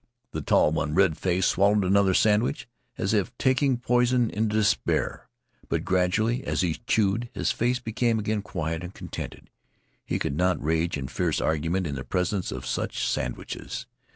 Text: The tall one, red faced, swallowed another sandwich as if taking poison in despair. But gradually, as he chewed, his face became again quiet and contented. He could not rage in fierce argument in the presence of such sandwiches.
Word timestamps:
The 0.31 0.41
tall 0.41 0.71
one, 0.71 0.95
red 0.95 1.15
faced, 1.15 1.47
swallowed 1.49 1.83
another 1.83 2.15
sandwich 2.15 2.67
as 2.97 3.13
if 3.13 3.37
taking 3.37 3.77
poison 3.77 4.31
in 4.31 4.47
despair. 4.47 5.29
But 5.69 5.85
gradually, 5.85 6.43
as 6.43 6.61
he 6.61 6.79
chewed, 6.87 7.29
his 7.35 7.51
face 7.51 7.77
became 7.77 8.17
again 8.17 8.41
quiet 8.41 8.83
and 8.83 8.95
contented. 8.95 9.51
He 10.03 10.17
could 10.17 10.35
not 10.35 10.59
rage 10.59 10.97
in 10.97 11.07
fierce 11.07 11.39
argument 11.39 11.85
in 11.85 11.93
the 11.93 12.03
presence 12.03 12.51
of 12.51 12.65
such 12.65 13.07
sandwiches. 13.07 13.85